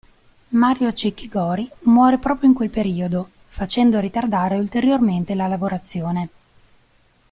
Mario 0.57 0.91
Cecchi 0.93 1.27
Gori 1.29 1.69
muore 1.81 2.17
proprio 2.17 2.49
in 2.49 2.55
quel 2.55 2.71
periodo, 2.71 3.29
facendo 3.45 3.99
ritardare 3.99 4.57
ulteriormente 4.57 5.35
la 5.35 5.45
lavorazione. 5.45 6.29